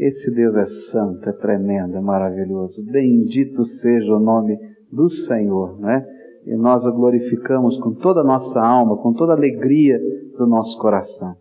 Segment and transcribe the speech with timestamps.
[0.00, 2.82] Esse Deus é santo, é tremendo, é maravilhoso.
[2.90, 4.56] Bendito seja o nome
[4.90, 6.06] do Senhor, né?
[6.46, 10.00] E nós o glorificamos com toda a nossa alma, com toda a alegria
[10.38, 11.34] do nosso coração.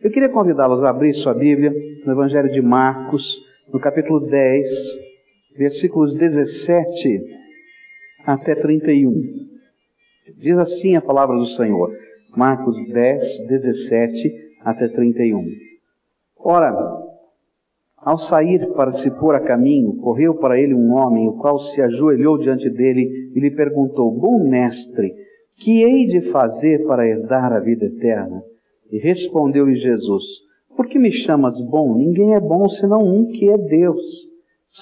[0.00, 1.72] Eu queria convidá-los a abrir sua Bíblia
[2.04, 3.24] no Evangelho de Marcos,
[3.72, 4.68] no capítulo 10,
[5.58, 7.24] versículos 17
[8.24, 9.12] até 31.
[10.38, 11.90] Diz assim a palavra do Senhor.
[12.36, 14.32] Marcos 10, 17
[14.64, 15.44] até 31.
[16.38, 17.05] Ora,
[17.98, 21.80] ao sair para se pôr a caminho, correu para ele um homem, o qual se
[21.80, 25.12] ajoelhou diante dele e lhe perguntou: Bom mestre,
[25.58, 28.42] que hei de fazer para herdar a vida eterna?
[28.90, 30.22] E respondeu-lhe Jesus:
[30.76, 31.94] Por que me chamas bom?
[31.94, 34.00] Ninguém é bom senão um que é Deus.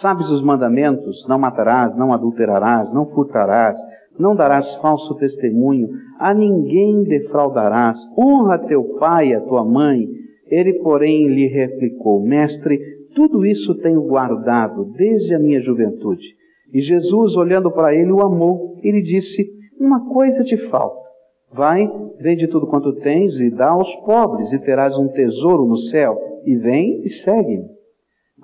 [0.01, 1.25] Sabes os mandamentos?
[1.29, 3.79] Não matarás, não adulterarás, não furtarás,
[4.19, 10.07] não darás falso testemunho, a ninguém defraudarás, honra teu pai e a tua mãe.
[10.49, 12.79] Ele, porém, lhe replicou: Mestre,
[13.15, 16.35] tudo isso tenho guardado desde a minha juventude.
[16.73, 19.49] E Jesus, olhando para ele, o amou e lhe disse:
[19.79, 21.05] Uma coisa te falta.
[21.53, 21.89] Vai,
[22.21, 26.19] vende tudo quanto tens e dá aos pobres, e terás um tesouro no céu.
[26.45, 27.69] E vem e segue-me.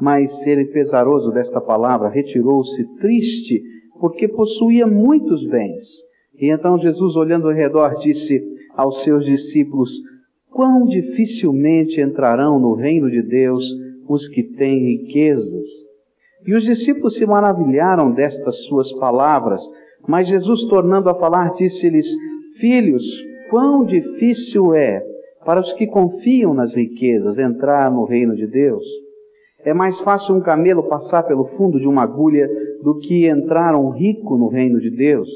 [0.01, 3.63] Mas ele, pesaroso desta palavra, retirou-se triste,
[4.01, 5.85] porque possuía muitos bens.
[6.41, 8.41] E então Jesus, olhando ao redor, disse
[8.77, 9.91] aos seus discípulos:
[10.51, 13.65] Quão dificilmente entrarão no reino de Deus
[14.11, 15.69] os que têm riquezas.
[16.45, 19.63] E os discípulos se maravilharam destas suas palavras,
[20.09, 22.09] mas Jesus, tornando a falar, disse-lhes:
[22.59, 23.05] Filhos,
[23.49, 25.01] quão difícil é
[25.45, 28.83] para os que confiam nas riquezas entrar no reino de Deus.
[29.65, 32.49] É mais fácil um camelo passar pelo fundo de uma agulha
[32.83, 35.29] do que entrar um rico no reino de Deus.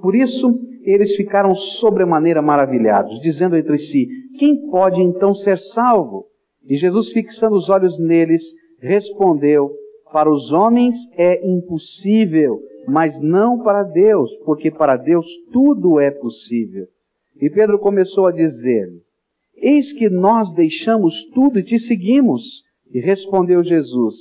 [0.00, 4.08] Por isso, eles ficaram sobremaneira maravilhados, dizendo entre si:
[4.38, 6.26] Quem pode então ser salvo?
[6.66, 8.42] E Jesus, fixando os olhos neles,
[8.80, 9.70] respondeu:
[10.12, 16.86] Para os homens é impossível, mas não para Deus, porque para Deus tudo é possível.
[17.40, 19.00] E Pedro começou a dizer-lhe:
[19.56, 22.62] Eis que nós deixamos tudo e te seguimos.
[22.92, 24.14] E respondeu Jesus: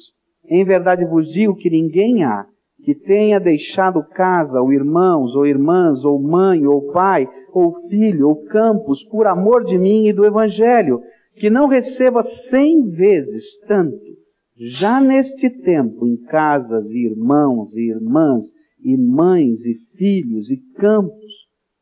[0.49, 2.45] Em verdade vos digo que ninguém há
[2.83, 8.45] que tenha deixado casa, ou irmãos, ou irmãs, ou mãe, ou pai, ou filho, ou
[8.45, 11.01] campos, por amor de mim e do Evangelho,
[11.39, 14.17] que não receba cem vezes tanto,
[14.55, 18.45] já neste tempo, em casas e irmãos e irmãs,
[18.79, 21.33] e mães e filhos e campos,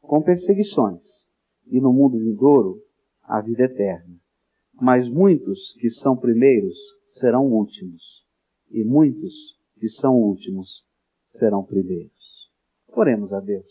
[0.01, 1.01] com perseguições,
[1.67, 2.77] e no mundo vindouro,
[3.23, 4.15] a vida eterna.
[4.79, 6.75] Mas muitos que são primeiros
[7.19, 8.01] serão últimos,
[8.69, 9.33] e muitos
[9.79, 10.83] que são últimos
[11.39, 12.11] serão primeiros.
[12.89, 13.65] Oremos a Deus.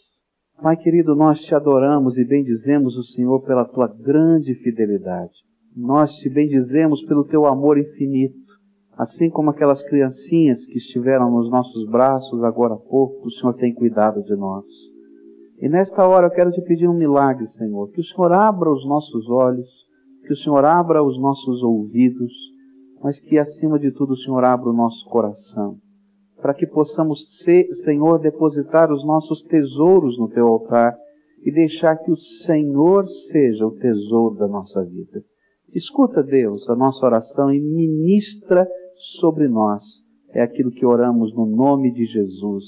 [0.62, 5.34] Pai querido, nós te adoramos e bendizemos o Senhor pela tua grande fidelidade.
[5.76, 8.38] Nós te bendizemos pelo teu amor infinito,
[8.96, 13.74] assim como aquelas criancinhas que estiveram nos nossos braços agora há pouco, o Senhor tem
[13.74, 14.64] cuidado de nós.
[15.60, 18.86] E nesta hora eu quero te pedir um milagre, Senhor, que o Senhor abra os
[18.86, 19.68] nossos olhos,
[20.24, 22.32] que o Senhor abra os nossos ouvidos,
[23.02, 25.76] mas que acima de tudo o Senhor abra o nosso coração,
[26.40, 30.96] para que possamos, ser, Senhor, depositar os nossos tesouros no teu altar
[31.44, 35.20] e deixar que o Senhor seja o tesouro da nossa vida.
[35.74, 38.64] Escuta, Deus, a nossa oração e ministra
[39.18, 39.82] sobre nós.
[40.32, 42.64] É aquilo que oramos no nome de Jesus.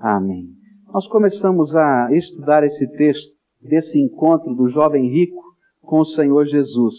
[0.00, 0.46] Amém.
[0.92, 5.42] Nós começamos a estudar esse texto desse encontro do jovem rico
[5.82, 6.94] com o Senhor Jesus.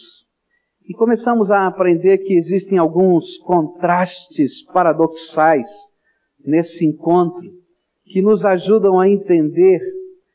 [0.86, 5.70] E começamos a aprender que existem alguns contrastes paradoxais
[6.46, 7.50] nesse encontro
[8.04, 9.80] que nos ajudam a entender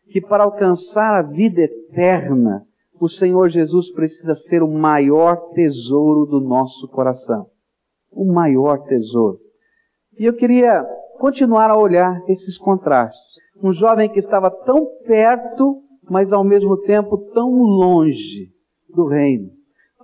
[0.09, 2.65] que para alcançar a vida eterna,
[3.01, 7.47] o Senhor Jesus precisa ser o maior tesouro do nosso coração.
[8.13, 9.39] O maior tesouro.
[10.19, 10.85] E eu queria
[11.19, 13.35] continuar a olhar esses contrastes.
[13.63, 18.51] Um jovem que estava tão perto, mas ao mesmo tempo tão longe
[18.95, 19.51] do reino.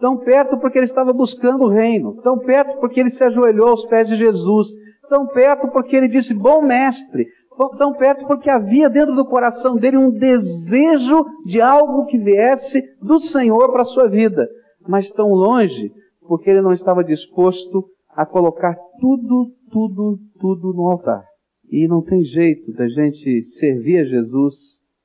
[0.01, 2.21] Tão perto porque ele estava buscando o reino.
[2.23, 4.69] Tão perto porque ele se ajoelhou aos pés de Jesus.
[5.09, 7.27] Tão perto porque ele disse: Bom mestre,
[7.69, 13.21] tão perto porque havia dentro do coração dele um desejo de algo que viesse do
[13.21, 14.49] Senhor para a sua vida,
[14.89, 15.93] mas tão longe
[16.27, 21.25] porque ele não estava disposto a colocar tudo, tudo, tudo no altar.
[21.69, 24.55] E não tem jeito da gente servir a Jesus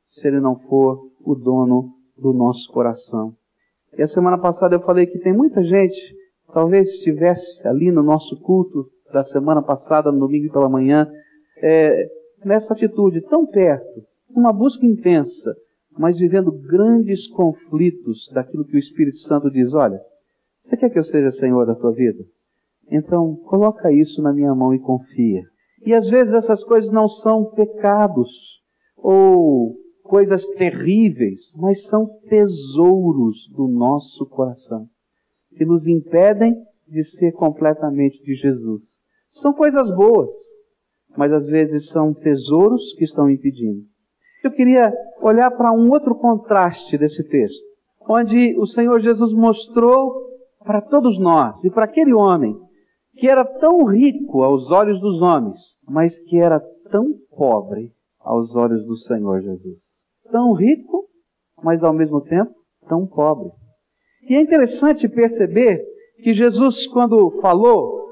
[0.08, 3.34] se ele não for o dono do nosso coração.
[3.98, 6.16] E a semana passada eu falei que tem muita gente,
[6.54, 11.08] talvez estivesse ali no nosso culto da semana passada, no domingo pela manhã,
[11.58, 12.08] é,
[12.46, 15.56] nessa atitude tão perto, uma busca intensa,
[15.98, 20.00] mas vivendo grandes conflitos daquilo que o Espírito Santo diz: olha,
[20.62, 22.24] você quer que eu seja Senhor da tua vida?
[22.90, 25.44] Então, coloca isso na minha mão e confia.
[25.86, 28.30] E às vezes essas coisas não são pecados
[28.98, 34.88] ou coisas terríveis, mas são tesouros do nosso coração
[35.56, 36.56] que nos impedem
[36.88, 38.84] de ser completamente de Jesus.
[39.32, 40.30] São coisas boas,
[41.18, 43.82] mas às vezes são tesouros que estão impedindo.
[44.44, 47.64] Eu queria olhar para um outro contraste desse texto,
[48.08, 50.14] onde o Senhor Jesus mostrou
[50.64, 52.56] para todos nós e para aquele homem
[53.18, 56.60] que era tão rico aos olhos dos homens, mas que era
[56.92, 59.82] tão pobre aos olhos do Senhor Jesus.
[60.32, 61.06] Tão rico,
[61.64, 62.52] mas ao mesmo tempo
[62.88, 63.50] tão pobre.
[64.30, 65.84] E é interessante perceber
[66.22, 68.05] que Jesus, quando falou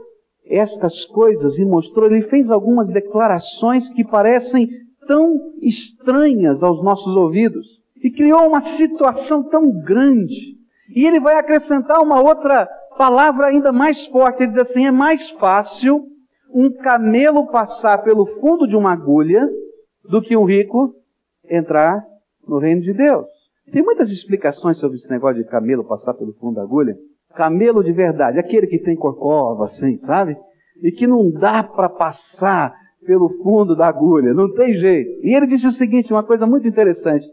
[0.45, 4.69] estas coisas e mostrou, ele fez algumas declarações que parecem
[5.07, 7.65] tão estranhas aos nossos ouvidos
[8.03, 10.57] e criou uma situação tão grande.
[10.95, 12.67] E ele vai acrescentar uma outra
[12.97, 14.43] palavra ainda mais forte.
[14.43, 16.05] Ele diz assim: é mais fácil
[16.53, 19.47] um camelo passar pelo fundo de uma agulha
[20.03, 20.93] do que um rico
[21.49, 22.03] entrar
[22.47, 23.25] no reino de Deus.
[23.71, 26.95] Tem muitas explicações sobre esse negócio de camelo passar pelo fundo da agulha.
[27.35, 30.37] Camelo de verdade, aquele que tem corcova, assim, sabe?
[30.81, 32.73] E que não dá para passar
[33.05, 35.25] pelo fundo da agulha, não tem jeito.
[35.25, 37.25] E ele disse o seguinte, uma coisa muito interessante,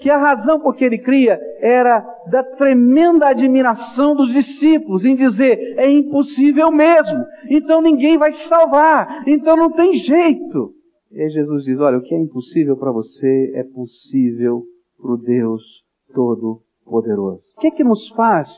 [0.00, 2.00] que a razão por que ele cria era
[2.30, 9.24] da tremenda admiração dos discípulos em dizer, é impossível mesmo, então ninguém vai se salvar,
[9.26, 10.72] então não tem jeito.
[11.10, 14.62] E aí Jesus diz, olha, o que é impossível para você é possível
[15.00, 15.62] para o Deus
[16.14, 17.42] Todo-Poderoso.
[17.56, 18.48] O que é que nos faz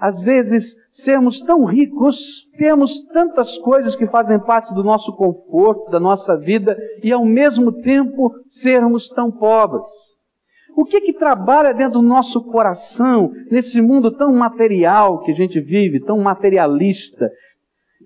[0.00, 2.16] às vezes, sermos tão ricos,
[2.56, 7.72] temos tantas coisas que fazem parte do nosso conforto, da nossa vida, e ao mesmo
[7.82, 9.86] tempo sermos tão pobres.
[10.76, 15.60] O que que trabalha dentro do nosso coração, nesse mundo tão material que a gente
[15.60, 17.30] vive, tão materialista?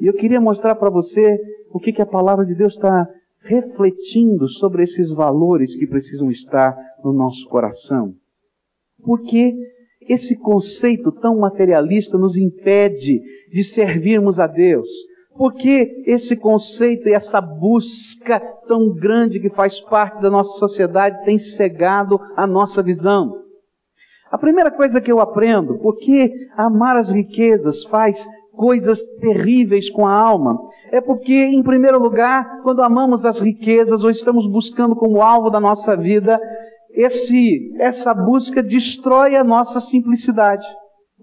[0.01, 1.39] E eu queria mostrar para você
[1.71, 3.07] o que que a palavra de Deus está
[3.45, 6.75] refletindo sobre esses valores que precisam estar
[7.05, 8.15] no nosso coração.
[9.05, 9.55] Porque
[10.09, 13.21] esse conceito tão materialista nos impede
[13.53, 14.89] de servirmos a Deus.
[15.37, 21.39] Porque esse conceito e essa busca tão grande que faz parte da nossa sociedade tem
[21.39, 23.43] cegado a nossa visão.
[24.31, 30.15] A primeira coisa que eu aprendo, porque amar as riquezas faz coisas terríveis com a
[30.15, 30.59] alma,
[30.91, 35.59] é porque, em primeiro lugar, quando amamos as riquezas ou estamos buscando como alvo da
[35.59, 36.39] nossa vida
[36.95, 40.67] esse, essa busca destrói a nossa simplicidade.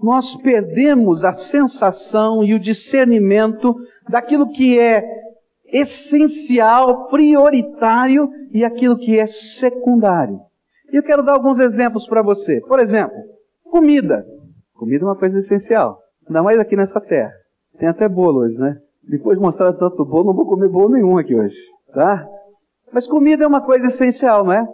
[0.01, 3.75] Nós perdemos a sensação e o discernimento
[4.09, 5.03] daquilo que é
[5.71, 10.39] essencial, prioritário e aquilo que é secundário.
[10.91, 12.61] E eu quero dar alguns exemplos para você.
[12.61, 13.15] Por exemplo,
[13.69, 14.25] comida.
[14.73, 15.99] Comida é uma coisa essencial.
[16.27, 17.31] Ainda mais aqui nessa terra.
[17.77, 18.77] Tem até bolo hoje, né?
[19.07, 21.55] Depois de mostrar tanto bolo, não vou comer bolo nenhum aqui hoje.
[21.93, 22.27] Tá?
[22.91, 24.65] Mas comida é uma coisa essencial, não é?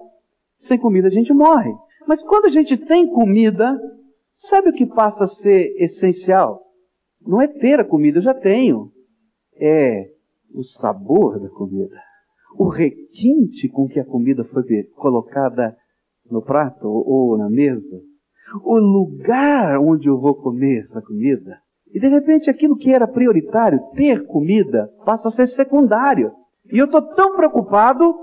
[0.67, 1.71] Sem comida a gente morre.
[2.07, 3.79] Mas quando a gente tem comida,
[4.37, 6.61] sabe o que passa a ser essencial?
[7.25, 8.91] Não é ter a comida, eu já tenho.
[9.59, 10.09] É
[10.53, 11.95] o sabor da comida.
[12.57, 14.63] O requinte com que a comida foi
[14.95, 15.75] colocada
[16.29, 18.01] no prato ou na mesa.
[18.63, 21.57] O lugar onde eu vou comer essa comida.
[21.93, 26.31] E de repente aquilo que era prioritário, ter comida, passa a ser secundário.
[26.71, 28.13] E eu estou tão preocupado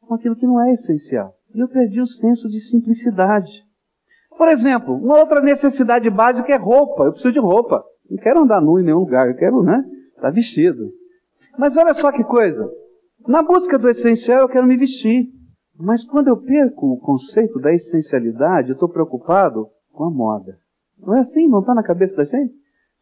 [0.00, 1.35] com aquilo que não é essencial.
[1.56, 3.50] E eu perdi o senso de simplicidade.
[4.36, 7.04] Por exemplo, uma outra necessidade básica é roupa.
[7.04, 7.82] Eu preciso de roupa.
[8.10, 9.26] Não quero andar nu em nenhum lugar.
[9.26, 9.82] Eu quero, né?
[10.10, 10.90] Estar tá vestido.
[11.58, 12.70] Mas olha só que coisa.
[13.26, 15.30] Na busca do essencial eu quero me vestir.
[15.80, 20.58] Mas quando eu perco o conceito da essencialidade, eu estou preocupado com a moda.
[21.00, 21.48] Não é assim?
[21.48, 22.52] Não está na cabeça da gente?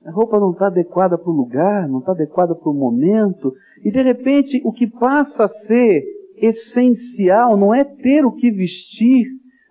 [0.04, 3.52] A roupa não está adequada para o lugar, não está adequada para o momento.
[3.82, 6.04] E de repente o que passa a ser
[6.37, 9.26] essencial não é ter o que vestir,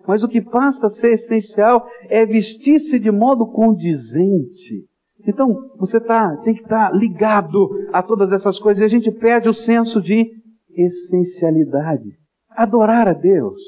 [0.06, 4.86] mas o que passa a ser essencial é vestir-se de modo condizente.
[5.26, 9.10] Então, você tá, tem que estar tá ligado a todas essas coisas e a gente
[9.10, 10.30] perde o senso de
[10.70, 12.10] essencialidade.
[12.50, 13.60] Adorar a Deus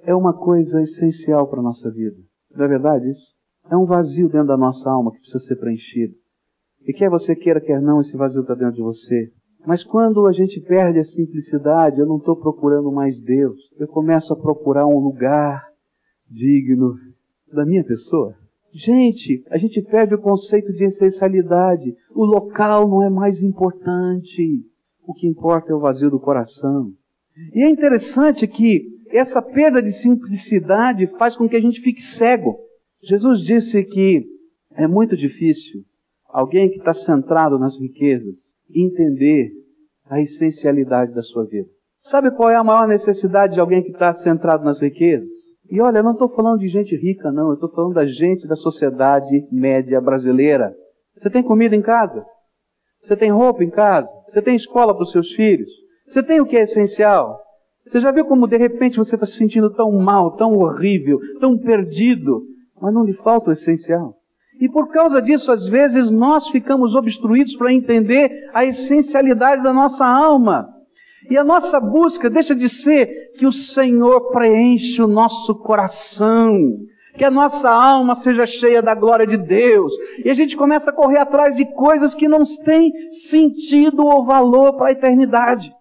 [0.00, 2.16] é uma coisa essencial para a nossa vida.
[2.54, 3.34] Não é verdade isso?
[3.70, 6.14] É um vazio dentro da nossa alma que precisa ser preenchido.
[6.86, 9.30] E quer você queira, quer não, esse vazio está dentro de você.
[9.66, 13.58] Mas quando a gente perde a simplicidade, eu não estou procurando mais Deus.
[13.78, 15.66] Eu começo a procurar um lugar
[16.30, 16.94] digno
[17.52, 18.34] da minha pessoa.
[18.72, 21.96] Gente, a gente perde o conceito de essencialidade.
[22.10, 24.64] O local não é mais importante.
[25.06, 26.92] O que importa é o vazio do coração.
[27.54, 32.58] E é interessante que essa perda de simplicidade faz com que a gente fique cego.
[33.02, 34.26] Jesus disse que
[34.72, 35.82] é muito difícil
[36.28, 38.34] alguém que está centrado nas riquezas,
[38.74, 39.50] entender
[40.08, 41.68] a essencialidade da sua vida.
[42.04, 45.28] Sabe qual é a maior necessidade de alguém que está centrado nas riquezas?
[45.70, 48.46] E olha, eu não estou falando de gente rica, não, eu estou falando da gente
[48.46, 50.74] da sociedade média brasileira.
[51.16, 52.24] Você tem comida em casa?
[53.02, 54.08] Você tem roupa em casa?
[54.30, 55.68] Você tem escola para os seus filhos?
[56.08, 57.40] Você tem o que é essencial?
[57.86, 61.56] Você já viu como de repente você está se sentindo tão mal, tão horrível, tão
[61.58, 62.42] perdido,
[62.80, 64.14] mas não lhe falta o essencial?
[64.60, 70.06] E por causa disso, às vezes, nós ficamos obstruídos para entender a essencialidade da nossa
[70.06, 70.68] alma.
[71.30, 76.54] E a nossa busca deixa de ser que o Senhor preenche o nosso coração,
[77.16, 79.92] que a nossa alma seja cheia da glória de Deus.
[80.24, 82.92] E a gente começa a correr atrás de coisas que não têm
[83.28, 85.72] sentido ou valor para a eternidade.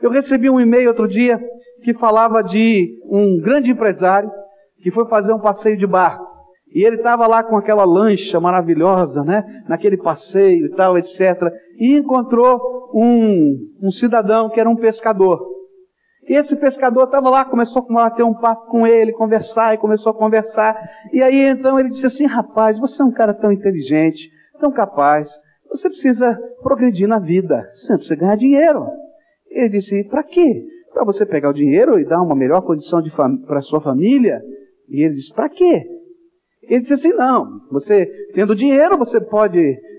[0.00, 1.38] Eu recebi um e-mail outro dia
[1.82, 4.30] que falava de um grande empresário
[4.82, 6.29] que foi fazer um passeio de barco.
[6.72, 9.44] E ele estava lá com aquela lancha maravilhosa, né?
[9.68, 11.20] Naquele passeio e tal, etc.
[11.78, 15.40] E encontrou um, um cidadão que era um pescador.
[16.28, 20.10] E esse pescador estava lá, começou a bater um papo com ele, conversar, e começou
[20.10, 20.76] a conversar.
[21.12, 25.28] E aí então ele disse assim, rapaz, você é um cara tão inteligente, tão capaz,
[25.68, 28.86] você precisa progredir na vida, você precisa ganhar dinheiro.
[29.50, 30.64] Ele disse, para quê?
[30.92, 33.02] Para você pegar o dinheiro e dar uma melhor condição
[33.46, 34.40] para sua família?
[34.88, 35.84] E ele disse, para quê?
[36.70, 39.58] Ele disse assim: não, você tendo dinheiro, você pode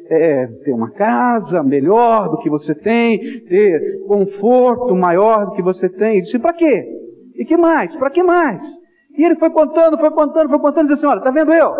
[0.09, 5.89] é, ter uma casa melhor do que você tem, ter conforto maior do que você
[5.89, 6.13] tem.
[6.13, 6.87] Ele disse: para quê?
[7.35, 7.93] E que mais?
[7.97, 8.63] Para que mais?
[9.17, 11.73] E ele foi contando, foi contando, foi contando, e disse assim: olha, está vendo eu?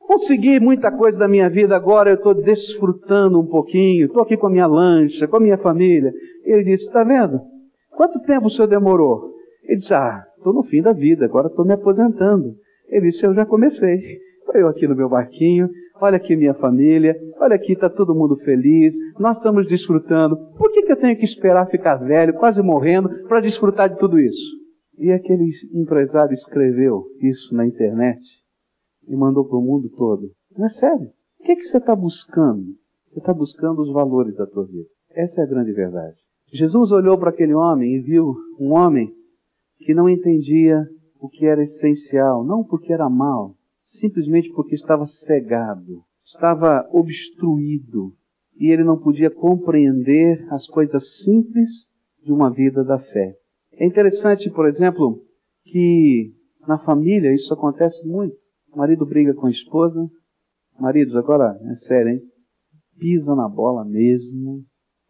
[0.00, 4.46] Consegui muita coisa da minha vida agora, eu estou desfrutando um pouquinho, estou aqui com
[4.46, 6.10] a minha lancha, com a minha família.
[6.46, 7.38] Ele disse: está vendo?
[7.90, 9.30] Quanto tempo o senhor demorou?
[9.68, 12.61] Ele disse: ah, estou no fim da vida, agora estou me aposentando.
[12.92, 14.20] Ele disse: Eu já comecei.
[14.38, 15.70] Estou eu aqui no meu barquinho,
[16.00, 20.36] olha aqui minha família, olha aqui, está todo mundo feliz, nós estamos desfrutando.
[20.58, 24.18] Por que, que eu tenho que esperar ficar velho, quase morrendo, para desfrutar de tudo
[24.18, 24.62] isso?
[24.98, 28.20] E aquele empresário escreveu isso na internet
[29.08, 30.30] e mandou para o mundo todo.
[30.56, 31.08] Não é sério?
[31.40, 32.64] O que, que você está buscando?
[33.10, 34.88] Você está buscando os valores da tua vida.
[35.14, 36.16] Essa é a grande verdade.
[36.52, 39.10] Jesus olhou para aquele homem e viu um homem
[39.78, 40.84] que não entendia
[41.22, 43.54] o que era essencial, não porque era mal,
[43.86, 48.12] simplesmente porque estava cegado, estava obstruído
[48.58, 51.70] e ele não podia compreender as coisas simples
[52.24, 53.36] de uma vida da fé.
[53.74, 55.22] É interessante, por exemplo,
[55.64, 56.34] que
[56.66, 58.34] na família isso acontece muito.
[58.72, 60.10] O marido briga com a esposa,
[60.76, 62.22] maridos, agora é sério, hein?
[62.98, 64.64] Pisa na bola mesmo,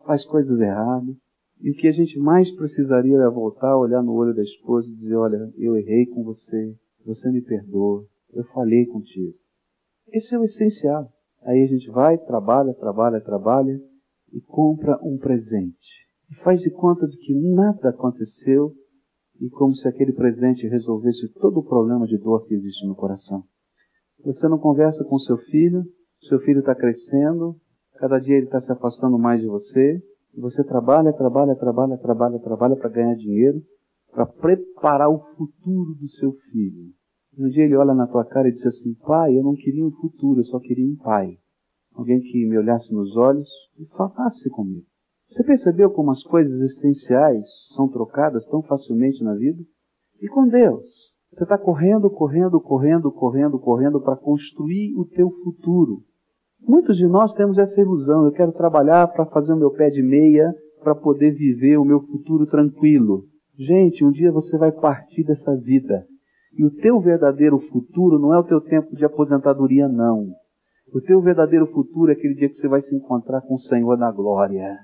[0.05, 1.17] faz coisas erradas.
[1.63, 4.97] E o que a gente mais precisaria é voltar, olhar no olho da esposa e
[4.97, 6.77] dizer: Olha, eu errei com você,
[7.07, 9.33] você me perdoa, eu falhei contigo.
[10.09, 11.09] Esse é o essencial.
[11.45, 13.81] Aí a gente vai, trabalha, trabalha, trabalha
[14.33, 16.09] e compra um presente.
[16.31, 18.73] E faz de conta de que nada aconteceu
[19.41, 23.45] e como se aquele presente resolvesse todo o problema de dor que existe no coração.
[24.25, 25.85] Você não conversa com seu filho,
[26.29, 27.57] seu filho está crescendo,
[27.99, 30.03] cada dia ele está se afastando mais de você,
[30.41, 33.61] você trabalha, trabalha, trabalha, trabalha, trabalha para ganhar dinheiro,
[34.11, 36.91] para preparar o futuro do seu filho.
[37.39, 39.91] Um dia ele olha na tua cara e diz assim: Pai, eu não queria um
[39.91, 41.39] futuro, eu só queria um pai.
[41.95, 43.49] Alguém que me olhasse nos olhos
[43.79, 44.87] e falasse comigo.
[45.31, 49.63] Você percebeu como as coisas essenciais são trocadas tão facilmente na vida?
[50.21, 50.85] E com Deus?
[51.33, 56.03] Você está correndo, correndo, correndo, correndo, correndo para construir o teu futuro.
[56.67, 58.25] Muitos de nós temos essa ilusão.
[58.25, 62.01] Eu quero trabalhar para fazer o meu pé de meia, para poder viver o meu
[62.01, 63.25] futuro tranquilo.
[63.59, 66.05] Gente, um dia você vai partir dessa vida.
[66.57, 70.29] E o teu verdadeiro futuro não é o teu tempo de aposentadoria, não.
[70.95, 73.97] O teu verdadeiro futuro é aquele dia que você vai se encontrar com o Senhor
[73.97, 74.77] na glória.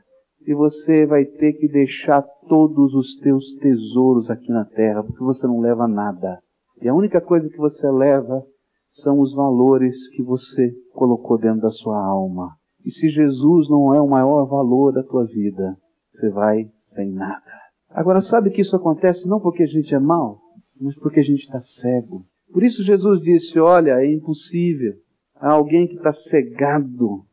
[0.46, 5.46] E você vai ter que deixar todos os teus tesouros aqui na terra, porque você
[5.46, 6.38] não leva nada.
[6.80, 8.42] E a única coisa que você leva
[8.90, 12.56] são os valores que você colocou dentro da sua alma.
[12.84, 15.76] E se Jesus não é o maior valor da tua vida,
[16.12, 17.42] você vai sem nada.
[17.90, 20.40] Agora, sabe que isso acontece não porque a gente é mau,
[20.80, 22.24] mas porque a gente está cego.
[22.52, 24.94] Por isso Jesus disse: Olha, é impossível.
[25.36, 27.24] Há alguém que está cegado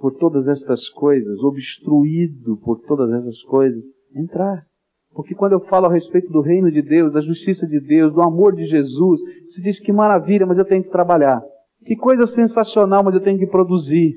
[0.00, 4.67] por todas estas coisas, obstruído por todas essas coisas, entrar.
[5.18, 8.22] Porque quando eu falo a respeito do reino de Deus, da justiça de Deus, do
[8.22, 9.20] amor de Jesus,
[9.52, 11.42] se diz que maravilha, mas eu tenho que trabalhar.
[11.84, 14.14] Que coisa sensacional, mas eu tenho que produzir.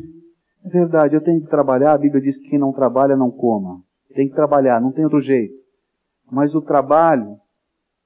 [0.63, 1.93] É verdade, eu tenho que trabalhar.
[1.93, 3.81] A Bíblia diz que quem não trabalha não coma.
[4.13, 5.55] Tem que trabalhar, não tem outro jeito.
[6.31, 7.35] Mas o trabalho,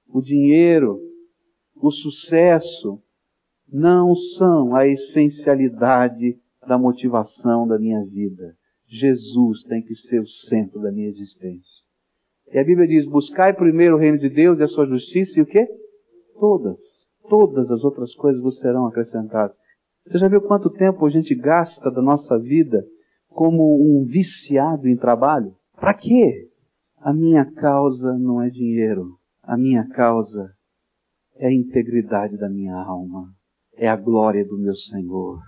[0.07, 0.97] o dinheiro,
[1.75, 2.97] o sucesso,
[3.69, 8.55] não são a essencialidade da motivação da minha vida.
[8.87, 11.83] Jesus tem que ser o centro da minha existência.
[12.51, 15.43] E a Bíblia diz: buscai primeiro o reino de Deus e a sua justiça e
[15.43, 15.67] o quê?
[16.39, 16.79] Todas,
[17.29, 19.55] todas as outras coisas vos serão acrescentadas.
[20.05, 22.85] Você já viu quanto tempo a gente gasta da nossa vida
[23.29, 25.55] como um viciado em trabalho?
[25.75, 26.49] Para quê?
[26.99, 29.17] A minha causa não é dinheiro.
[29.43, 30.51] A minha causa
[31.37, 33.29] é a integridade da minha alma.
[33.77, 35.39] É a glória do meu Senhor.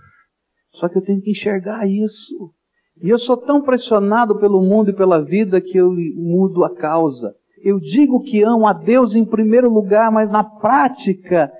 [0.72, 2.52] Só que eu tenho que enxergar isso.
[3.00, 7.34] E eu sou tão pressionado pelo mundo e pela vida que eu mudo a causa.
[7.62, 11.50] Eu digo que amo a Deus em primeiro lugar, mas na prática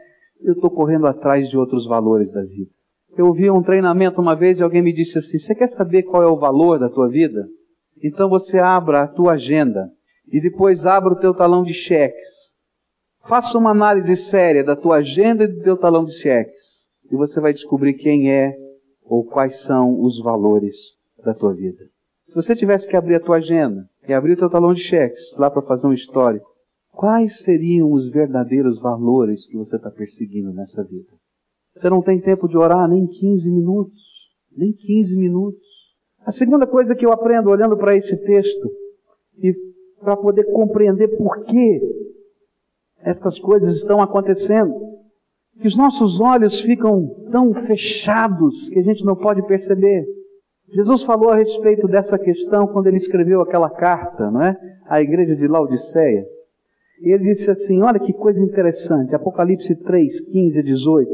[0.42, 2.70] eu estou correndo atrás de outros valores da vida.
[3.16, 6.22] Eu ouvi um treinamento uma vez e alguém me disse assim: Você quer saber qual
[6.22, 7.48] é o valor da tua vida?
[8.02, 9.88] Então você abra a tua agenda
[10.30, 12.28] e depois abra o teu talão de cheques.
[13.28, 16.62] Faça uma análise séria da tua agenda e do teu talão de cheques.
[17.10, 18.56] E você vai descobrir quem é
[19.04, 21.84] ou quais são os valores da tua vida.
[22.26, 25.20] Se você tivesse que abrir a tua agenda e abrir o teu talão de cheques
[25.36, 26.46] lá para fazer um histórico,
[26.92, 31.08] quais seriam os verdadeiros valores que você está perseguindo nessa vida?
[31.74, 33.98] Você não tem tempo de orar nem 15 minutos.
[34.56, 35.62] Nem 15 minutos.
[36.26, 38.68] A segunda coisa que eu aprendo olhando para esse texto,
[39.42, 39.54] e
[40.00, 41.80] para poder compreender por que
[43.00, 44.74] estas coisas estão acontecendo,
[45.60, 50.06] que os nossos olhos ficam tão fechados que a gente não pode perceber.
[50.74, 54.56] Jesus falou a respeito dessa questão quando ele escreveu aquela carta, não é?
[54.86, 56.24] À igreja de Laodiceia.
[57.02, 61.10] E ele disse assim: Olha que coisa interessante, Apocalipse 3, 15 a 18.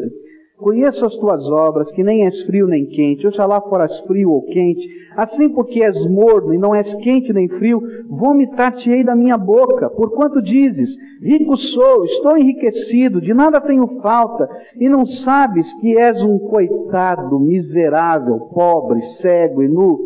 [0.65, 3.27] Conheço as tuas obras, que nem és frio nem quente.
[3.27, 4.89] Oxalá foras frio ou quente.
[5.15, 9.91] Assim porque és morno e não és quente nem frio, vomitar-te-ei da minha boca.
[9.91, 10.89] Porquanto dizes,
[11.21, 14.49] rico sou, estou enriquecido, de nada tenho falta,
[14.81, 19.99] e não sabes que és um coitado, miserável, pobre, cego e nu.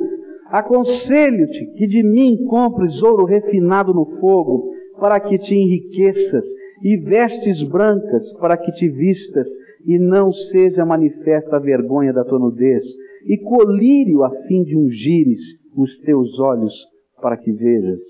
[0.50, 6.44] Aconselho-te que de mim compres ouro refinado no fogo, para que te enriqueças,
[6.82, 9.48] e vestes brancas, para que te vistas,
[9.84, 12.84] e não seja manifesta a vergonha da tua nudez,
[13.26, 15.40] e colírio a fim de ungires
[15.76, 16.74] os teus olhos
[17.20, 18.00] para que vejas.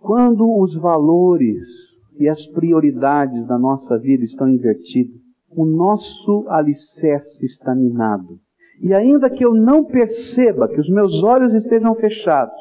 [0.00, 1.66] Quando os valores
[2.18, 8.38] e as prioridades da nossa vida estão invertidos, o nosso alicerce está minado.
[8.80, 12.60] E ainda que eu não perceba, que os meus olhos estejam fechados,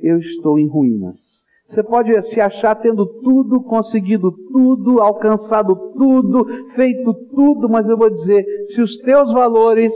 [0.00, 1.39] eu estou em ruínas.
[1.70, 8.10] Você pode se achar tendo tudo, conseguido tudo, alcançado tudo, feito tudo, mas eu vou
[8.10, 9.92] dizer, se os teus valores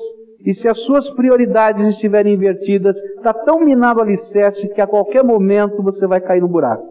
[0.47, 5.25] e se as suas prioridades estiverem invertidas, está tão minado o alicerce que a qualquer
[5.25, 6.87] momento você vai cair no buraco.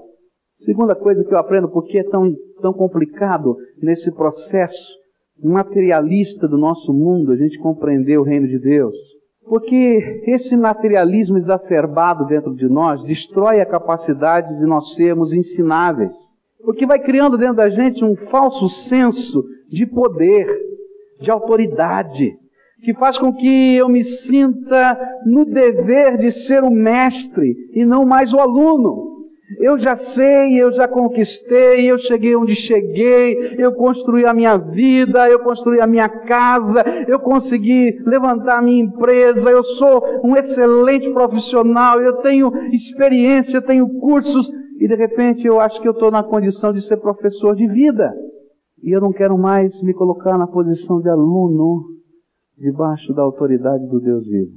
[0.65, 5.01] Segunda coisa que eu aprendo, porque é tão, tão complicado nesse processo
[5.41, 8.95] materialista do nosso mundo, a gente compreender o reino de Deus.
[9.47, 16.11] Porque esse materialismo exacerbado dentro de nós destrói a capacidade de nós sermos ensináveis.
[16.63, 20.47] Porque vai criando dentro da gente um falso senso de poder,
[21.19, 22.37] de autoridade,
[22.83, 28.05] que faz com que eu me sinta no dever de ser o mestre e não
[28.05, 29.12] mais o aluno.
[29.59, 35.29] Eu já sei, eu já conquistei, eu cheguei onde cheguei, eu construí a minha vida,
[35.29, 41.11] eu construí a minha casa, eu consegui levantar a minha empresa, eu sou um excelente
[41.11, 46.11] profissional, eu tenho experiência, eu tenho cursos, e de repente eu acho que eu estou
[46.11, 48.13] na condição de ser professor de vida.
[48.81, 51.83] E eu não quero mais me colocar na posição de aluno
[52.57, 54.51] debaixo da autoridade do Deus vivo.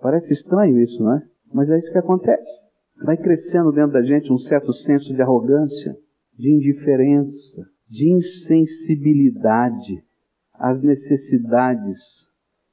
[0.00, 1.22] Parece estranho isso, não é?
[1.52, 2.65] Mas é isso que acontece
[3.02, 5.96] vai crescendo dentro da gente um certo senso de arrogância,
[6.38, 10.02] de indiferença, de insensibilidade
[10.54, 12.00] às necessidades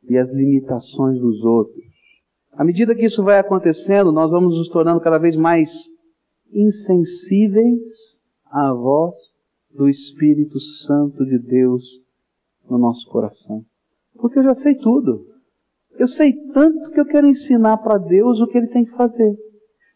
[0.09, 1.83] e às limitações dos outros.
[2.53, 5.69] À medida que isso vai acontecendo, nós vamos nos tornando cada vez mais
[6.51, 7.81] insensíveis
[8.45, 9.15] à voz
[9.73, 11.83] do Espírito Santo de Deus
[12.69, 13.65] no nosso coração.
[14.15, 15.25] Porque eu já sei tudo.
[15.97, 19.35] Eu sei tanto que eu quero ensinar para Deus o que Ele tem que fazer.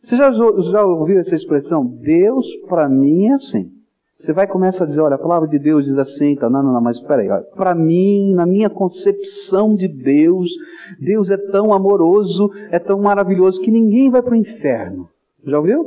[0.07, 1.85] Você já, já ouviu essa expressão?
[1.85, 3.69] Deus para mim é assim.
[4.17, 6.71] Você vai começar a dizer, olha, a palavra de Deus diz assim, tá, não, não,
[6.71, 10.49] não, mas peraí, para mim, na minha concepção de Deus,
[10.97, 15.09] Deus é tão amoroso, é tão maravilhoso que ninguém vai para o inferno.
[15.45, 15.83] Já ouviu?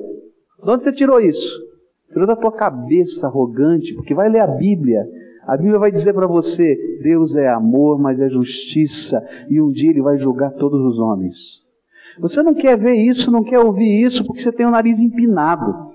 [0.62, 1.58] De onde você tirou isso?
[2.12, 5.08] Tirou da tua cabeça arrogante, porque vai ler a Bíblia.
[5.46, 9.90] A Bíblia vai dizer para você, Deus é amor, mas é justiça, e um dia
[9.90, 11.36] Ele vai julgar todos os homens.
[12.20, 15.90] Você não quer ver isso, não quer ouvir isso, porque você tem o nariz empinado.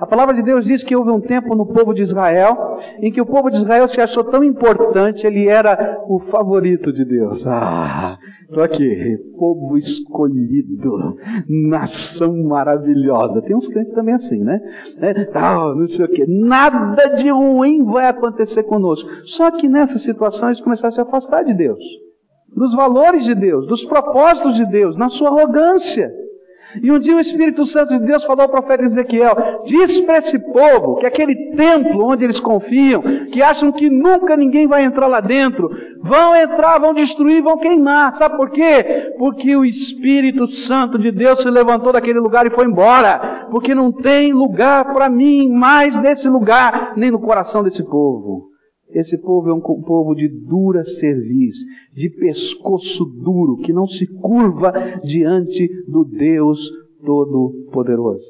[0.00, 3.20] A palavra de Deus diz que houve um tempo no povo de Israel em que
[3.20, 7.46] o povo de Israel se achou tão importante, ele era o favorito de Deus.
[7.46, 8.18] Ah,
[8.62, 11.16] aqui, povo escolhido,
[11.46, 13.42] nação maravilhosa.
[13.42, 14.58] Tem uns crentes também assim, né?
[15.34, 16.24] Ah, não sei o que.
[16.26, 19.06] Nada de ruim vai acontecer conosco.
[19.24, 21.78] Só que nessa situação eles começaram a se afastar de Deus,
[22.54, 26.10] dos valores de Deus, dos propósitos de Deus, na sua arrogância.
[26.82, 30.38] E um dia o Espírito Santo de Deus falou ao profeta Ezequiel: diz para esse
[30.52, 35.20] povo que aquele templo onde eles confiam, que acham que nunca ninguém vai entrar lá
[35.20, 35.68] dentro,
[36.00, 38.14] vão entrar, vão destruir, vão queimar.
[38.14, 39.14] Sabe por quê?
[39.18, 43.48] Porque o Espírito Santo de Deus se levantou daquele lugar e foi embora.
[43.50, 48.49] Porque não tem lugar para mim mais nesse lugar, nem no coração desse povo.
[48.92, 51.56] Esse povo é um povo de dura cerviz,
[51.92, 54.72] de pescoço duro, que não se curva
[55.04, 56.58] diante do Deus
[57.04, 58.24] Todo-Poderoso.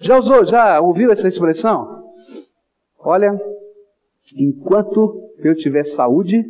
[0.00, 2.04] Já usou, já ouviu essa expressão?
[3.00, 3.40] Olha,
[4.36, 6.44] enquanto eu tiver saúde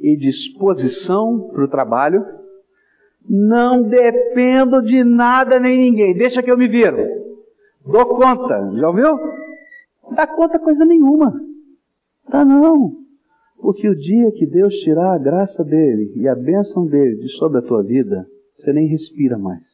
[0.00, 2.24] e disposição para o trabalho,
[3.28, 6.14] não dependo de nada nem ninguém.
[6.16, 6.96] Deixa que eu me viro.
[7.84, 8.70] Dou conta.
[8.76, 9.16] Já ouviu?
[10.04, 11.48] Não dá conta coisa nenhuma.
[12.30, 12.92] Tá não.
[13.60, 17.58] Porque o dia que Deus tirar a graça dele e a bênção dele de sobre
[17.58, 19.64] a tua vida, você nem respira mais.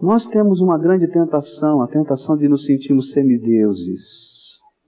[0.00, 4.00] Nós temos uma grande tentação, a tentação de nos sentirmos semideuses.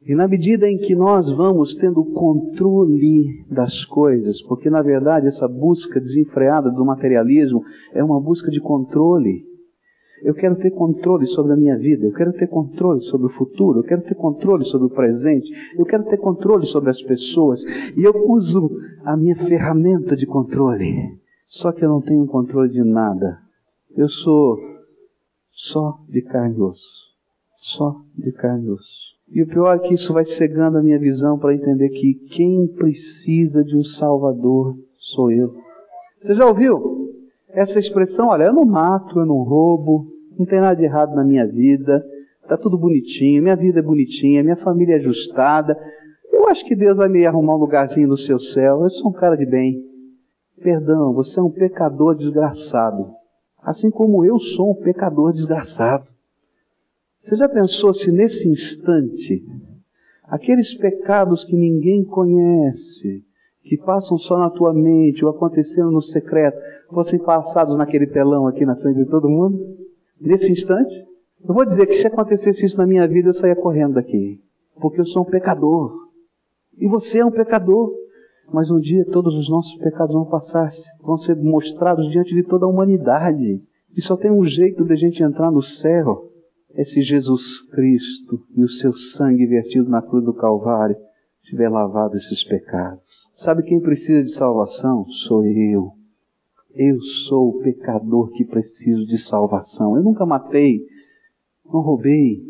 [0.06, 5.46] E na medida em que nós vamos tendo controle das coisas, porque na verdade essa
[5.46, 9.44] busca desenfreada do materialismo é uma busca de controle.
[10.22, 13.80] Eu quero ter controle sobre a minha vida, eu quero ter controle sobre o futuro,
[13.80, 17.62] eu quero ter controle sobre o presente, eu quero ter controle sobre as pessoas.
[17.96, 18.70] E eu uso
[19.04, 21.18] a minha ferramenta de controle.
[21.46, 23.38] Só que eu não tenho controle de nada.
[23.96, 24.59] Eu sou
[25.52, 27.11] só de carne e osso.
[27.59, 29.11] Só de carne e osso.
[29.33, 32.66] E o pior é que isso vai cegando a minha visão para entender que quem
[32.66, 34.76] precisa de um Salvador
[35.14, 35.54] sou eu.
[36.20, 37.10] Você já ouviu?
[37.52, 40.06] Essa expressão, olha, eu não mato, eu não roubo,
[40.38, 42.04] não tem nada de errado na minha vida,
[42.42, 45.76] está tudo bonitinho, minha vida é bonitinha, minha família é ajustada.
[46.32, 48.82] Eu acho que Deus vai me arrumar um lugarzinho no seu céu.
[48.82, 49.82] Eu sou um cara de bem.
[50.62, 53.10] Perdão, você é um pecador desgraçado.
[53.62, 56.06] Assim como eu sou um pecador desgraçado.
[57.20, 59.44] Você já pensou se nesse instante,
[60.24, 63.24] aqueles pecados que ninguém conhece,
[63.62, 66.59] que passam só na tua mente ou aconteceram no secreto,
[66.90, 69.59] fossem passados naquele telão aqui na frente de todo mundo,
[70.20, 71.11] nesse instante,
[71.46, 74.40] eu vou dizer que se acontecesse isso na minha vida, eu saía correndo daqui.
[74.81, 75.92] Porque eu sou um pecador.
[76.79, 77.92] E você é um pecador.
[78.53, 82.66] Mas um dia todos os nossos pecados vão passar, vão ser mostrados diante de toda
[82.66, 83.62] a humanidade.
[83.96, 86.29] E só tem um jeito de a gente entrar no céu.
[86.75, 90.96] Esse Jesus Cristo e o seu sangue vertido na cruz do Calvário
[91.44, 93.10] tiver lavado esses pecados.
[93.40, 95.07] Sabe quem precisa de salvação?
[95.09, 95.92] Sou eu.
[96.74, 99.96] Eu sou o pecador que preciso de salvação.
[99.96, 100.83] Eu nunca matei,
[101.64, 102.42] não roubei,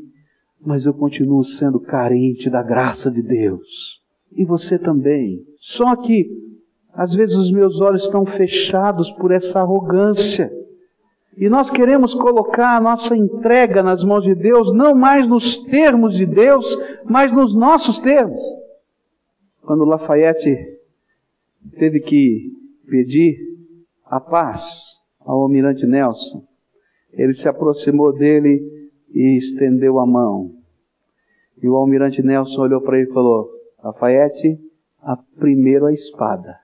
[0.61, 4.01] mas eu continuo sendo carente da graça de Deus.
[4.33, 5.45] E você também.
[5.61, 6.29] Só que,
[6.93, 10.51] às vezes, os meus olhos estão fechados por essa arrogância.
[11.37, 16.17] E nós queremos colocar a nossa entrega nas mãos de Deus, não mais nos termos
[16.17, 16.67] de Deus,
[17.05, 18.43] mas nos nossos termos.
[19.63, 20.80] Quando Lafayette
[21.79, 22.53] teve que
[22.89, 23.39] pedir
[24.07, 24.63] a paz
[25.21, 26.43] ao almirante Nelson.
[27.13, 28.61] Ele se aproximou dele
[29.13, 30.53] e estendeu a mão.
[31.63, 33.49] E o almirante Nelson olhou para ele e falou:
[33.83, 34.59] Lafayette,
[35.03, 36.57] a primeiro a espada,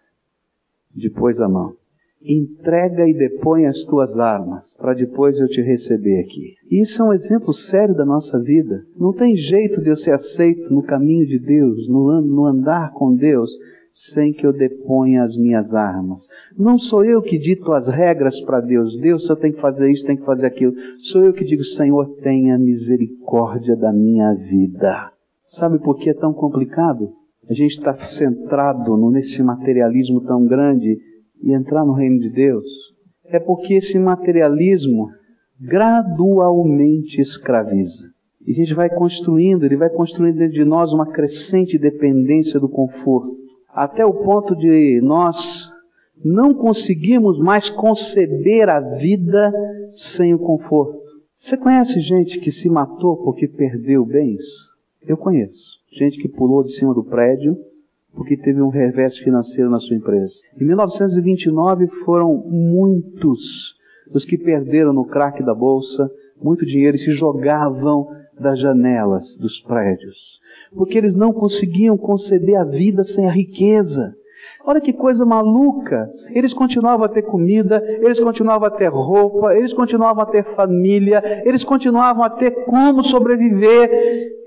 [0.95, 1.75] depois a mão.
[2.23, 6.55] Entrega e depõe as tuas armas, para depois eu te receber aqui.
[6.71, 8.85] Isso é um exemplo sério da nossa vida.
[8.97, 13.51] Não tem jeito de eu ser aceito no caminho de Deus, no andar com Deus,
[13.97, 16.21] sem que eu deponha as minhas armas.
[16.57, 18.95] Não sou eu que dito as regras para Deus.
[19.01, 20.75] Deus, eu tenho que fazer isso, tenho que fazer aquilo.
[21.11, 25.11] Sou eu que digo, Senhor, tenha misericórdia da minha vida.
[25.53, 27.11] Sabe por que é tão complicado?
[27.49, 30.99] A gente está centrado nesse materialismo tão grande
[31.43, 32.67] e entrar no reino de Deus.
[33.25, 35.09] É porque esse materialismo
[35.59, 38.11] gradualmente escraviza.
[38.47, 42.69] E a gente vai construindo, ele vai construindo dentro de nós uma crescente dependência do
[42.69, 43.46] conforto
[43.77, 45.37] até o ponto de nós
[46.25, 49.53] não conseguirmos mais conceber a vida
[49.93, 50.99] sem o conforto.
[51.39, 54.43] Você conhece gente que se matou porque perdeu bens?
[55.07, 55.77] Eu conheço.
[55.93, 57.55] Gente que pulou de cima do prédio
[58.15, 60.35] porque teve um revés financeiro na sua empresa.
[60.59, 63.77] Em 1929 foram muitos
[64.11, 66.11] os que perderam no crack da bolsa
[66.43, 68.09] muito dinheiro e se jogavam
[68.39, 70.36] das janelas dos prédios,
[70.77, 74.15] porque eles não conseguiam conceber a vida sem a riqueza.
[74.65, 76.09] Olha que coisa maluca!
[76.31, 81.43] Eles continuavam a ter comida, eles continuavam a ter roupa, eles continuavam a ter família,
[81.45, 83.91] eles continuavam a ter como sobreviver.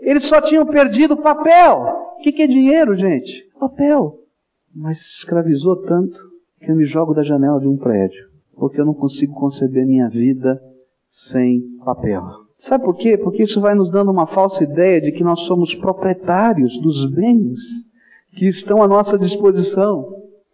[0.02, 2.16] Eles só tinham perdido papel.
[2.18, 3.50] O que, que é dinheiro, gente?
[3.60, 4.20] Papel.
[4.76, 6.18] Mas escravizou tanto
[6.62, 10.10] que eu me jogo da janela de um prédio, porque eu não consigo conceber minha
[10.10, 10.62] vida
[11.12, 12.49] sem papel.
[12.62, 13.18] Sabe por quê?
[13.18, 17.58] Porque isso vai nos dando uma falsa ideia de que nós somos proprietários dos bens
[18.36, 20.06] que estão à nossa disposição.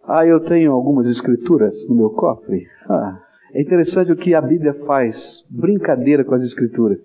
[0.08, 2.68] Ah, eu tenho algumas escrituras no meu cofre.
[2.88, 3.20] Ah,
[3.54, 7.00] é interessante o que a Bíblia faz, brincadeira com as escrituras.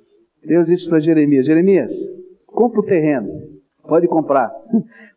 [0.44, 1.92] Deus disse para Jeremias: Jeremias,
[2.46, 3.28] compra o terreno,
[3.88, 4.50] pode comprar.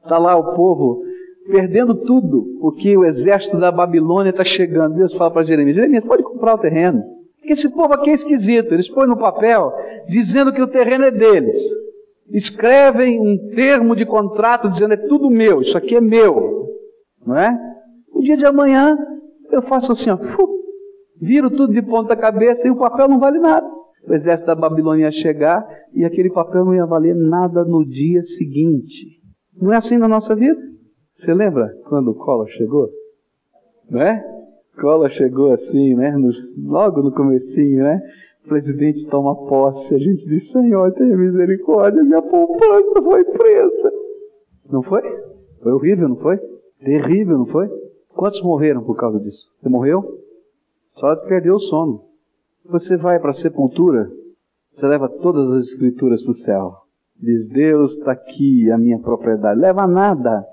[0.02, 1.04] Está lá o povo
[1.52, 4.96] perdendo tudo, porque o exército da Babilônia está chegando.
[4.96, 7.04] Deus fala para Jeremias: Jeremias, pode comprar o terreno.
[7.44, 8.74] Porque esse povo aqui é esquisito.
[8.74, 9.70] Eles põem no papel
[10.08, 11.60] dizendo que o terreno é deles
[12.32, 16.70] escrevem um termo de contrato dizendo é tudo meu, isso aqui é meu,
[17.26, 17.56] não é?
[18.12, 18.98] O dia de amanhã
[19.52, 20.18] eu faço assim, ó,
[21.22, 23.68] viro tudo de ponta cabeça e o papel não vale nada.
[24.08, 28.22] O exército da Babilônia ia chegar e aquele papel não ia valer nada no dia
[28.24, 29.22] seguinte.
[29.62, 30.60] Não é assim na nossa vida?
[31.20, 32.90] Você lembra quando o Collor chegou?
[33.90, 34.24] Não é?
[34.80, 36.12] Collor chegou assim, né?
[36.12, 38.02] No, logo no comecinho, né?
[38.46, 43.92] O presidente toma posse, a gente diz, Senhor, tenha misericórdia, minha poupança foi presa.
[44.70, 45.02] Não foi?
[45.62, 46.38] Foi horrível, não foi?
[46.84, 47.70] Terrível, não foi?
[48.10, 49.48] Quantos morreram por causa disso?
[49.62, 50.20] Você morreu?
[50.96, 52.04] Só perdeu o sono.
[52.66, 54.10] Você vai para a sepultura,
[54.72, 56.74] você leva todas as escrituras para o céu.
[57.20, 59.60] Diz, Deus está aqui, a minha propriedade.
[59.60, 60.46] Leva nada.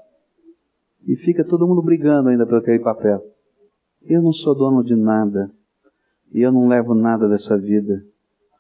[1.07, 3.23] E fica todo mundo brigando ainda por aquele papel.
[4.07, 5.51] Eu não sou dono de nada
[6.33, 8.03] e eu não levo nada dessa vida.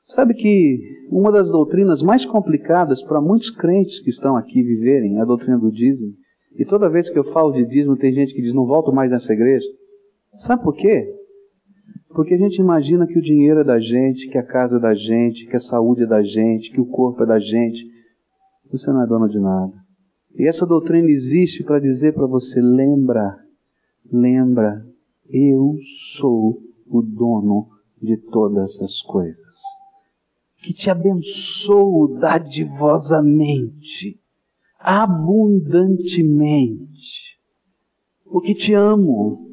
[0.02, 5.20] Sabe que uma das doutrinas mais complicadas para muitos crentes que estão aqui viverem é
[5.20, 6.12] a doutrina do dízimo.
[6.56, 9.10] E toda vez que eu falo de dízimo, tem gente que diz: não volto mais
[9.10, 9.66] nessa igreja.
[10.40, 11.14] Sabe por quê?
[12.08, 14.94] Porque a gente imagina que o dinheiro é da gente, que a casa é da
[14.94, 17.88] gente, que a saúde é da gente, que o corpo é da gente.
[18.72, 19.72] Você não é dono de nada.
[20.36, 23.36] E essa doutrina existe para dizer para você: lembra,
[24.12, 24.84] lembra,
[25.32, 25.76] eu
[26.16, 27.68] sou o dono
[28.00, 29.56] de todas as coisas,
[30.58, 34.18] que te abençoo dadivosamente,
[34.78, 37.38] abundantemente,
[38.24, 39.50] porque te amo,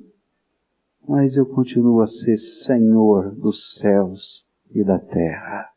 [1.08, 5.70] mas eu continuo a ser Senhor dos céus e da terra.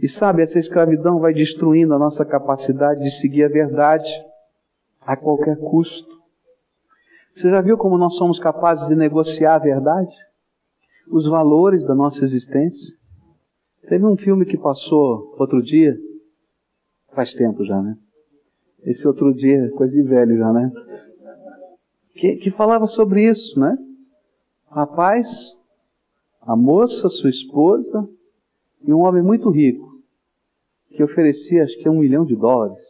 [0.00, 4.08] E sabe, essa escravidão vai destruindo a nossa capacidade de seguir a verdade
[5.00, 6.17] a qualquer custo.
[7.38, 10.14] Você já viu como nós somos capazes de negociar a verdade?
[11.10, 12.96] os valores da nossa existência.
[13.88, 15.96] Teve um filme que passou outro dia,
[17.14, 17.96] faz tempo já, né?
[18.82, 20.70] Esse outro dia, coisa de velho já, né?
[22.14, 23.76] Que, que falava sobre isso, né?
[24.70, 25.26] Rapaz,
[26.42, 28.08] a moça, sua esposa,
[28.82, 29.88] e um homem muito rico,
[30.90, 32.84] que oferecia acho que um milhão de dólares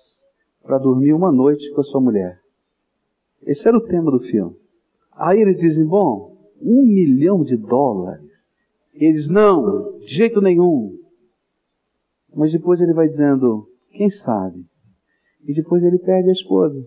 [0.62, 2.40] para dormir uma noite com a sua mulher.
[3.42, 4.56] Esse era o tema do filme.
[5.12, 8.28] Aí eles dizem, bom, um milhão de dólares.
[8.94, 10.96] Eles, não, de jeito nenhum.
[12.34, 14.64] Mas depois ele vai dizendo, quem sabe?
[15.46, 16.84] E depois ele perde a esposa.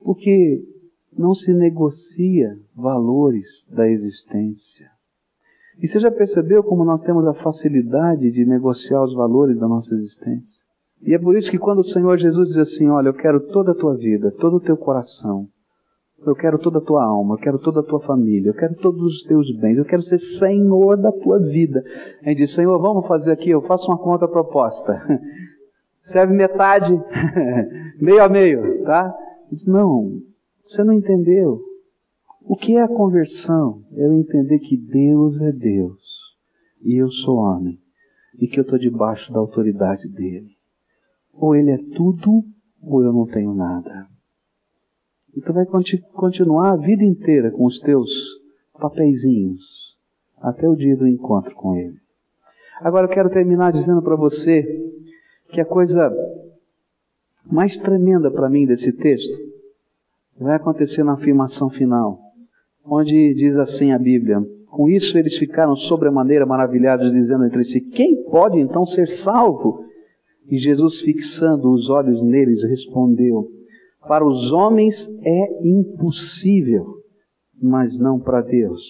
[0.00, 0.62] Porque
[1.16, 4.90] não se negocia valores da existência.
[5.80, 9.94] E você já percebeu como nós temos a facilidade de negociar os valores da nossa
[9.94, 10.64] existência?
[11.02, 13.72] E é por isso que quando o Senhor Jesus diz assim, olha, eu quero toda
[13.72, 15.48] a tua vida, todo o teu coração,
[16.26, 19.02] eu quero toda a tua alma, eu quero toda a tua família, eu quero todos
[19.02, 21.82] os teus bens, eu quero ser senhor da tua vida.
[22.22, 25.02] A gente diz, Senhor, vamos fazer aqui, eu faço uma conta proposta.
[26.06, 26.92] Serve metade,
[28.00, 29.14] meio a meio, tá?
[29.50, 30.20] Diz, não,
[30.66, 31.60] você não entendeu.
[32.46, 33.82] O que é a conversão?
[33.94, 36.02] É eu entender que Deus é Deus
[36.82, 37.78] e eu sou homem
[38.38, 40.50] e que eu estou debaixo da autoridade dele.
[41.32, 42.44] Ou ele é tudo
[42.82, 44.06] ou eu não tenho nada.
[45.36, 45.66] E tu vai
[46.12, 48.10] continuar a vida inteira com os teus
[48.78, 49.62] papeizinhos
[50.40, 51.96] até o dia do encontro com Ele.
[52.80, 54.62] Agora eu quero terminar dizendo para você
[55.50, 56.12] que a coisa
[57.50, 59.32] mais tremenda para mim desse texto
[60.38, 62.18] vai acontecer na afirmação final,
[62.84, 68.24] onde diz assim a Bíblia: Com isso eles ficaram sobremaneira maravilhados, dizendo entre si: Quem
[68.24, 69.84] pode então ser salvo?
[70.48, 73.48] E Jesus, fixando os olhos neles, respondeu:
[74.06, 76.84] para os homens é impossível,
[77.62, 78.82] mas não para Deus,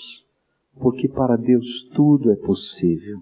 [0.80, 3.18] porque para Deus tudo é possível.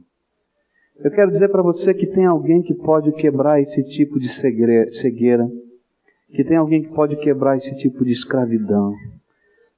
[0.98, 5.50] Eu quero dizer para você que tem alguém que pode quebrar esse tipo de cegueira,
[6.30, 8.94] que tem alguém que pode quebrar esse tipo de escravidão,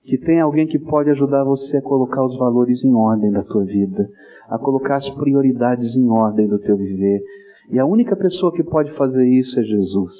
[0.05, 3.65] que tem alguém que pode ajudar você a colocar os valores em ordem da tua
[3.65, 4.09] vida,
[4.49, 7.23] a colocar as prioridades em ordem do teu viver.
[7.71, 10.13] E a única pessoa que pode fazer isso é Jesus.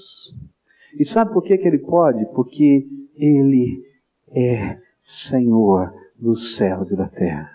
[0.99, 2.25] E sabe por que, que ele pode?
[2.35, 3.83] Porque ele
[4.31, 7.51] é Senhor dos céus e da terra.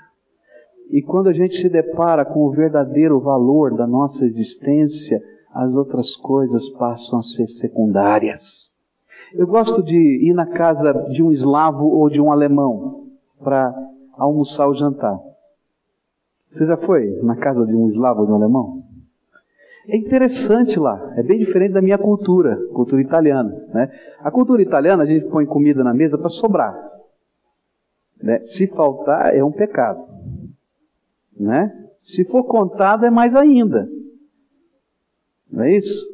[0.90, 5.22] E quando a gente se depara com o verdadeiro valor da nossa existência,
[5.54, 8.70] as outras coisas passam a ser secundárias.
[9.34, 13.08] Eu gosto de ir na casa de um eslavo ou de um alemão
[13.44, 13.74] para
[14.18, 15.20] almoçar ou jantar.
[16.52, 18.84] Você já foi na casa de um eslavo ou de um alemão?
[19.92, 23.50] É interessante lá, é bem diferente da minha cultura, cultura italiana.
[23.74, 23.92] Né?
[24.20, 26.78] A cultura italiana, a gente põe comida na mesa para sobrar.
[28.22, 28.40] Né?
[28.46, 30.06] Se faltar, é um pecado.
[31.36, 31.74] Né?
[32.04, 33.90] Se for contado, é mais ainda.
[35.52, 36.08] Não é isso?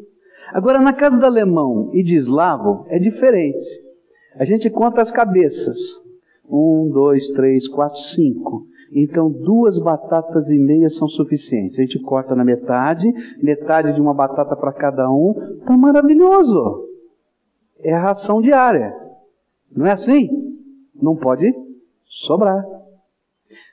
[0.53, 3.67] Agora, na casa do alemão e de eslavo, é diferente.
[4.35, 5.77] A gente conta as cabeças.
[6.49, 8.65] Um, dois, três, quatro, cinco.
[8.91, 11.77] Então, duas batatas e meia são suficientes.
[11.77, 15.33] A gente corta na metade, metade de uma batata para cada um.
[15.65, 16.85] Tá maravilhoso.
[17.79, 18.95] É a ração diária.
[19.75, 20.29] Não é assim?
[20.95, 21.53] Não pode
[22.07, 22.63] sobrar.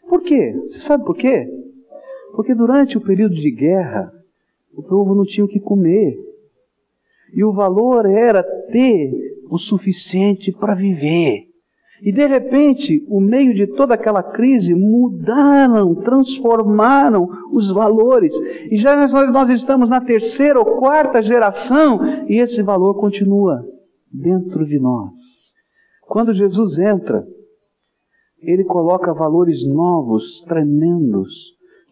[0.09, 0.53] Por quê?
[0.67, 1.49] Você sabe por quê?
[2.35, 4.13] Porque durante o período de guerra,
[4.75, 6.17] o povo não tinha o que comer.
[7.35, 9.13] E o valor era ter
[9.49, 11.52] o suficiente para viver.
[12.03, 18.35] E de repente, o meio de toda aquela crise, mudaram, transformaram os valores.
[18.73, 23.65] E já nós, estamos na terceira ou quarta geração e esse valor continua
[24.13, 25.13] dentro de nós.
[26.09, 27.25] Quando Jesus entra,
[28.41, 31.33] ele coloca valores novos, tremendos,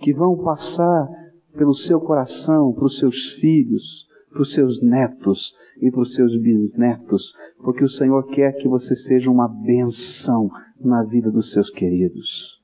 [0.00, 1.08] que vão passar
[1.56, 6.36] pelo seu coração, para os seus filhos, para os seus netos e para os seus
[6.40, 12.60] bisnetos, porque o Senhor quer que você seja uma benção na vida dos seus queridos.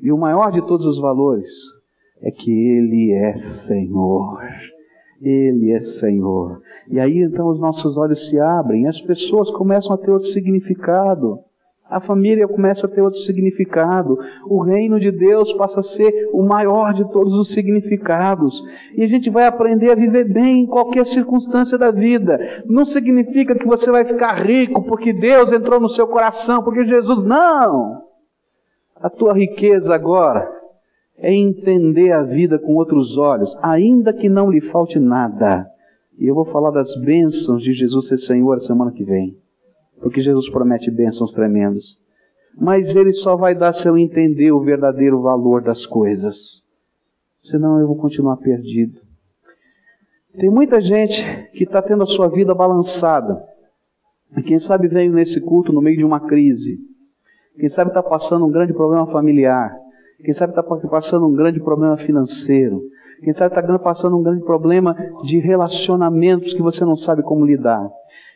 [0.00, 1.48] E o maior de todos os valores
[2.22, 4.40] é que Ele é Senhor.
[5.20, 6.62] Ele é Senhor.
[6.88, 11.40] E aí então os nossos olhos se abrem, as pessoas começam a ter outro significado.
[11.90, 14.18] A família começa a ter outro significado.
[14.46, 18.62] O reino de Deus passa a ser o maior de todos os significados.
[18.94, 22.62] E a gente vai aprender a viver bem em qualquer circunstância da vida.
[22.66, 27.24] Não significa que você vai ficar rico porque Deus entrou no seu coração, porque Jesus.
[27.24, 28.02] Não!
[28.96, 30.46] A tua riqueza agora
[31.16, 35.66] é entender a vida com outros olhos, ainda que não lhe falte nada.
[36.18, 39.36] E eu vou falar das bênçãos de Jesus ser Senhor semana que vem
[40.00, 41.96] porque Jesus promete bênçãos tremendas.
[42.56, 46.62] Mas ele só vai dar se eu entender o verdadeiro valor das coisas.
[47.42, 49.00] Senão eu vou continuar perdido.
[50.38, 53.42] Tem muita gente que está tendo a sua vida balançada.
[54.44, 56.78] Quem sabe veio nesse culto no meio de uma crise.
[57.58, 59.74] Quem sabe está passando um grande problema familiar.
[60.24, 62.82] Quem sabe está passando um grande problema financeiro.
[63.22, 67.88] Quem sabe está passando um grande problema de relacionamentos que você não sabe como lidar.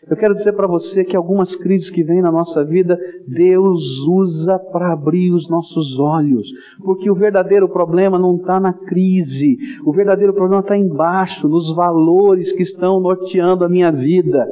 [0.09, 4.59] Eu quero dizer para você que algumas crises que vêm na nossa vida, Deus usa
[4.59, 6.49] para abrir os nossos olhos.
[6.85, 9.57] Porque o verdadeiro problema não está na crise.
[9.85, 14.45] O verdadeiro problema está embaixo, nos valores que estão norteando a minha vida.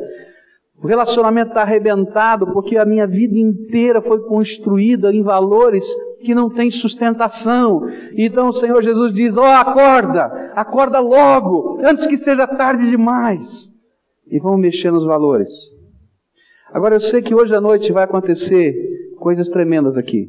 [0.81, 5.85] O relacionamento está arrebentado porque a minha vida inteira foi construída em valores
[6.21, 7.89] que não têm sustentação.
[8.17, 13.71] Então o Senhor Jesus diz: Ó, oh, acorda, acorda logo, antes que seja tarde demais
[14.31, 15.51] e vamos mexer nos valores.
[16.73, 20.29] Agora eu sei que hoje à noite vai acontecer coisas tremendas aqui.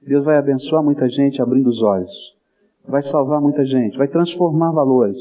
[0.00, 2.10] Deus vai abençoar muita gente abrindo os olhos.
[2.88, 5.18] Vai salvar muita gente, vai transformar valores.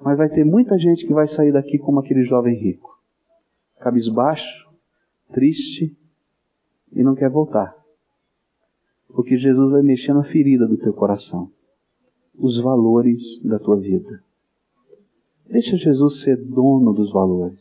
[0.00, 2.98] Mas vai ter muita gente que vai sair daqui como aquele jovem rico.
[3.78, 4.68] Cabisbaixo,
[5.32, 5.96] triste
[6.92, 7.74] e não quer voltar.
[9.14, 11.48] Porque Jesus vai mexer na ferida do teu coração.
[12.36, 14.20] Os valores da tua vida.
[15.48, 17.60] Deixa Jesus ser dono dos valores.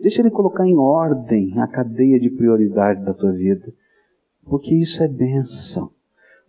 [0.00, 3.72] Deixa Ele colocar em ordem a cadeia de prioridade da tua vida.
[4.44, 5.90] Porque isso é bênção.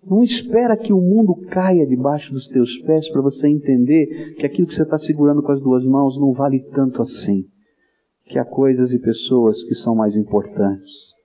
[0.05, 4.67] Não espera que o mundo caia debaixo dos teus pés para você entender que aquilo
[4.67, 7.45] que você está segurando com as duas mãos não vale tanto assim.
[8.25, 11.16] Que há coisas e pessoas que são mais importantes.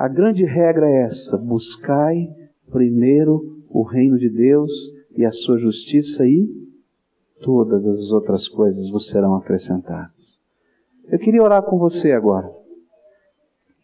[0.00, 2.26] A grande regra é essa: buscai
[2.70, 4.70] primeiro o reino de Deus
[5.14, 6.48] e a sua justiça e
[7.42, 10.38] todas as outras coisas vos serão acrescentadas.
[11.06, 12.50] Eu queria orar com você agora.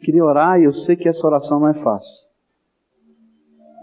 [0.01, 2.27] Queria orar e eu sei que essa oração não é fácil.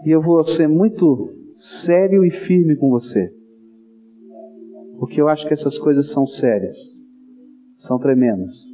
[0.04, 3.32] E eu vou ser muito sério e firme com você.
[4.98, 6.76] Porque eu acho que essas coisas são sérias,
[7.86, 8.73] são tremendas.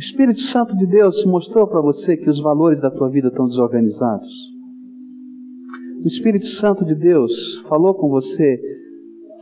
[0.00, 3.46] O Espírito Santo de Deus mostrou para você que os valores da tua vida estão
[3.46, 4.30] desorganizados.
[6.02, 7.30] O Espírito Santo de Deus
[7.68, 8.58] falou com você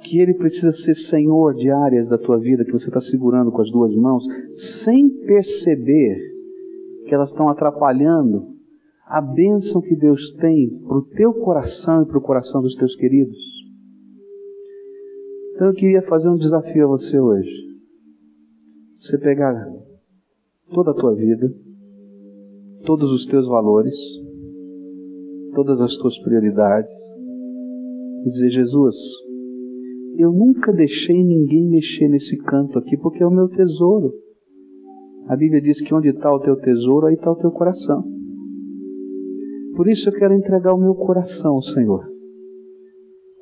[0.03, 3.63] que Ele precisa ser Senhor de áreas da tua vida que você está segurando com
[3.63, 4.25] as duas mãos,
[4.83, 6.19] sem perceber
[7.07, 8.49] que elas estão atrapalhando
[9.07, 12.97] a bênção que Deus tem para o teu coração e para o coração dos teus
[12.97, 13.39] queridos.
[15.55, 17.79] Então eu queria fazer um desafio a você hoje.
[18.97, 19.55] Você pegar
[20.73, 21.53] toda a tua vida,
[22.85, 23.97] todos os teus valores,
[25.55, 26.91] todas as tuas prioridades
[28.25, 28.97] e dizer: Jesus,
[30.17, 34.13] eu nunca deixei ninguém mexer nesse canto aqui porque é o meu tesouro.
[35.27, 38.03] A Bíblia diz que onde está o teu tesouro, aí está o teu coração.
[39.77, 42.05] Por isso eu quero entregar o meu coração, Senhor,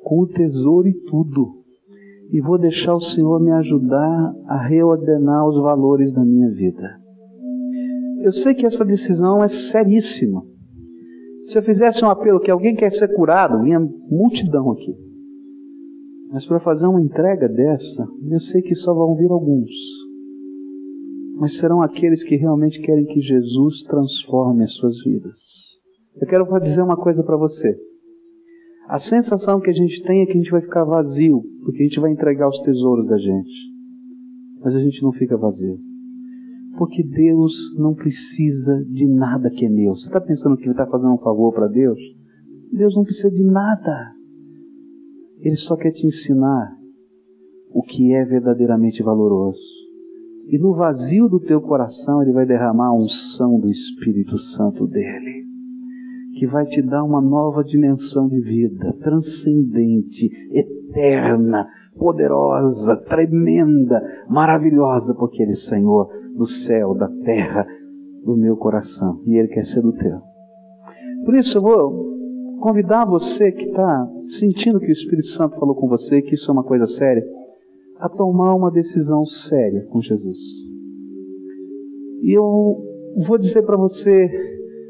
[0.03, 1.57] com o tesouro e tudo.
[2.29, 7.06] E vou deixar o Senhor me ajudar a reordenar os valores da minha vida.
[8.21, 10.43] Eu sei que essa decisão é seríssima.
[11.47, 14.93] Se eu fizesse um apelo que alguém quer ser curado, vinha multidão aqui.
[16.31, 19.71] Mas para fazer uma entrega dessa, eu sei que só vão vir alguns.
[21.39, 25.39] Mas serão aqueles que realmente querem que Jesus transforme as suas vidas.
[26.19, 27.77] Eu quero dizer uma coisa para você.
[28.89, 31.85] A sensação que a gente tem é que a gente vai ficar vazio, porque a
[31.85, 33.51] gente vai entregar os tesouros da gente.
[34.63, 35.86] Mas a gente não fica vazio.
[36.77, 39.95] Porque Deus não precisa de nada que é meu.
[39.95, 41.99] Você está pensando que está fazendo um favor para Deus?
[42.71, 44.13] Deus não precisa de nada.
[45.39, 46.77] Ele só quer te ensinar
[47.71, 49.59] o que é verdadeiramente valoroso.
[50.47, 55.43] E no vazio do teu coração, Ele vai derramar a unção do Espírito Santo dele,
[56.39, 61.67] que vai te dar uma nova dimensão de vida, transcendente, eterna,
[61.97, 66.07] poderosa, tremenda, maravilhosa, porque Ele é Senhor
[66.37, 67.67] do céu, da terra,
[68.23, 69.21] do meu coração.
[69.25, 70.19] E Ele quer ser do teu.
[71.25, 72.07] Por isso eu vou
[72.61, 74.07] convidar você que está
[74.39, 77.25] sentindo que o Espírito Santo falou com você, que isso é uma coisa séria,
[77.99, 80.37] a tomar uma decisão séria com Jesus.
[82.21, 82.77] E eu
[83.27, 84.29] vou dizer para você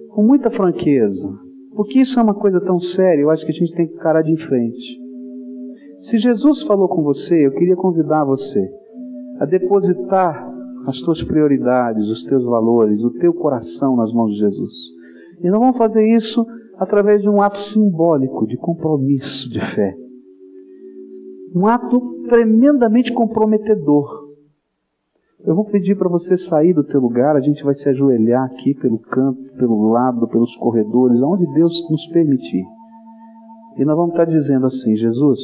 [0.10, 1.30] com muita franqueza,
[1.76, 4.24] porque isso é uma coisa tão séria, eu acho que a gente tem que encarar
[4.24, 5.00] de frente.
[6.00, 8.68] Se Jesus falou com você, eu queria convidar você
[9.39, 10.47] a depositar
[10.88, 14.73] as tuas prioridades, os teus valores, o teu coração nas mãos de Jesus.
[15.43, 19.93] E não vamos fazer isso através de um ato simbólico de compromisso de fé.
[21.53, 24.27] Um ato tremendamente comprometedor.
[25.45, 28.73] Eu vou pedir para você sair do teu lugar, a gente vai se ajoelhar aqui
[28.73, 32.63] pelo canto, pelo lado, pelos corredores, aonde Deus nos permitir.
[33.77, 35.39] E nós vamos estar dizendo assim: Jesus,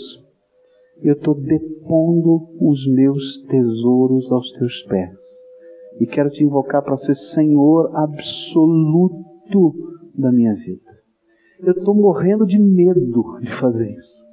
[1.04, 5.20] eu estou depondo os meus tesouros aos teus pés.
[5.99, 9.74] E quero te invocar para ser Senhor absoluto
[10.18, 10.91] da minha vida.
[11.62, 13.01] Eu estou morrendo de medo
[13.41, 14.26] de fazer isso.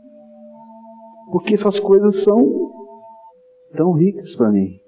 [1.33, 2.71] Porque essas coisas são
[3.77, 4.79] tão ricas para mim.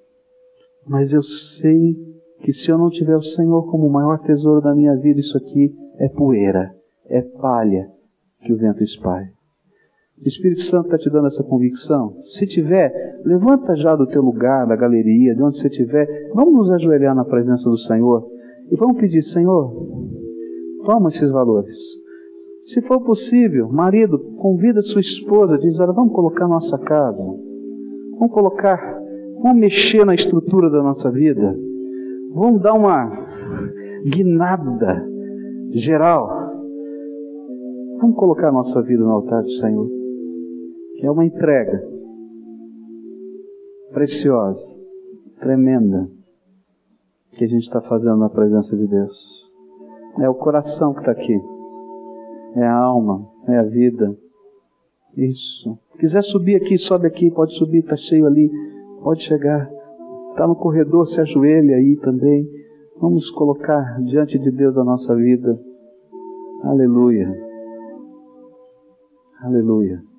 [0.87, 1.95] Mas eu sei
[2.41, 5.37] que se eu não tiver o Senhor como o maior tesouro da minha vida, isso
[5.37, 6.75] aqui é poeira,
[7.07, 7.89] é palha
[8.41, 9.31] que o vento espalha.
[10.25, 12.15] O Espírito Santo está te dando essa convicção?
[12.37, 12.93] Se tiver,
[13.25, 16.31] levanta já do teu lugar, da galeria, de onde você estiver.
[16.33, 18.25] Vamos nos ajoelhar na presença do Senhor
[18.71, 19.73] e vamos pedir, Senhor,
[20.85, 21.77] toma esses valores.
[22.67, 27.19] Se for possível, marido, convida sua esposa, diz, olha, vamos colocar nossa casa.
[28.13, 28.79] Vamos colocar,
[29.43, 31.59] vamos mexer na estrutura da nossa vida.
[32.33, 33.11] Vamos dar uma
[34.07, 35.05] guinada
[35.73, 36.29] geral.
[38.01, 40.02] Vamos colocar nossa vida no altar do Senhor
[41.03, 41.83] é uma entrega
[43.93, 44.65] preciosa,
[45.41, 46.09] tremenda,
[47.33, 49.51] que a gente está fazendo na presença de Deus.
[50.21, 51.39] É o coração que está aqui,
[52.57, 54.17] é a alma, é a vida.
[55.17, 55.79] Isso.
[55.93, 58.51] Se quiser subir aqui, sobe aqui, pode subir, está cheio ali,
[59.03, 59.71] pode chegar.
[60.31, 62.49] Está no corredor, se ajoelha aí também.
[62.99, 65.59] Vamos colocar diante de Deus a nossa vida.
[66.63, 67.29] Aleluia.
[69.43, 70.12] Aleluia.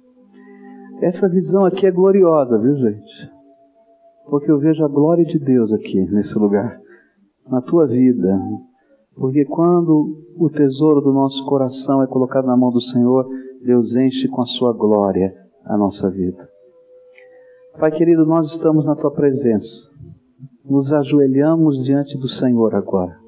[1.04, 3.30] Essa visão aqui é gloriosa, viu gente?
[4.26, 6.80] Porque eu vejo a glória de Deus aqui, nesse lugar,
[7.46, 8.40] na tua vida.
[9.14, 13.28] Porque quando o tesouro do nosso coração é colocado na mão do Senhor,
[13.66, 15.36] Deus enche com a sua glória
[15.66, 16.48] a nossa vida.
[17.78, 19.90] Pai querido, nós estamos na tua presença.
[20.64, 23.20] Nos ajoelhamos diante do Senhor agora.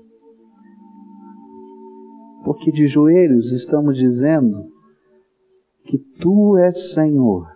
[2.46, 4.64] Porque de joelhos estamos dizendo
[5.84, 7.55] que tu és Senhor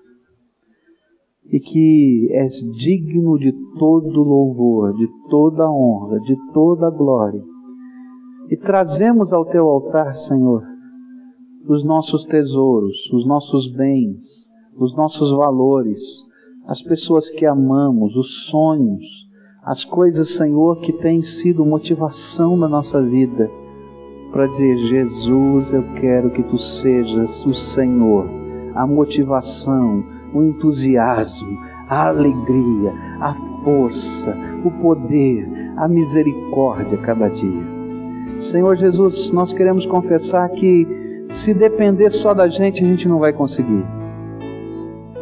[1.51, 7.43] e que és digno de todo louvor, de toda honra, de toda glória.
[8.49, 10.63] E trazemos ao teu altar, Senhor,
[11.67, 14.23] os nossos tesouros, os nossos bens,
[14.77, 15.99] os nossos valores,
[16.67, 19.03] as pessoas que amamos, os sonhos,
[19.63, 23.49] as coisas, Senhor, que têm sido motivação na nossa vida,
[24.31, 28.25] para dizer: Jesus, eu quero que tu sejas o Senhor,
[28.75, 30.03] a motivação,
[30.33, 37.79] o entusiasmo, a alegria, a força, o poder, a misericórdia cada dia.
[38.51, 40.87] Senhor Jesus, nós queremos confessar que
[41.31, 43.85] se depender só da gente, a gente não vai conseguir.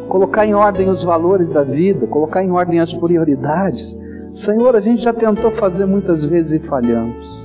[0.08, 3.96] Colocar em ordem os valores da vida, colocar em ordem as prioridades.
[4.32, 7.38] Senhor, a gente já tentou fazer muitas vezes e falhamos.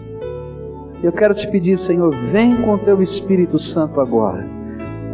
[1.02, 4.53] Eu quero te pedir, Senhor, vem com teu Espírito Santo agora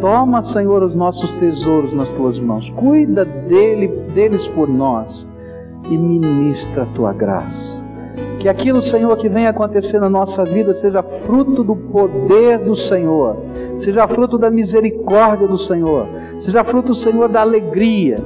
[0.01, 2.69] Toma, Senhor, os nossos tesouros nas tuas mãos.
[2.71, 5.27] Cuida dele, deles por nós
[5.89, 7.83] e ministra a tua graça.
[8.39, 13.35] Que aquilo, Senhor, que vem acontecer na nossa vida seja fruto do poder do Senhor,
[13.79, 16.07] seja fruto da misericórdia do Senhor,
[16.41, 18.17] seja fruto, Senhor, da alegria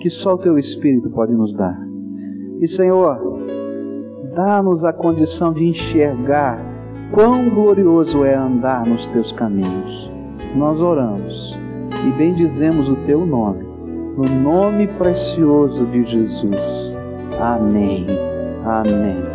[0.00, 1.76] que só o teu Espírito pode nos dar.
[2.60, 3.18] E, Senhor,
[4.34, 6.58] dá-nos a condição de enxergar
[7.10, 10.09] quão glorioso é andar nos teus caminhos
[10.54, 11.56] nós oramos
[12.06, 13.64] e bendizemos o teu nome,
[14.16, 16.94] no nome precioso de Jesus.
[17.38, 18.06] Amém.
[18.64, 19.29] Amém.